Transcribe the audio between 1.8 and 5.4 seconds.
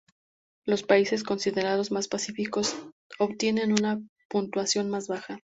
más pacíficos obtienen una puntuación más baja.